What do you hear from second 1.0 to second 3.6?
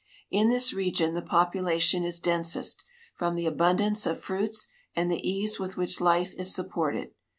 the population is densest, from the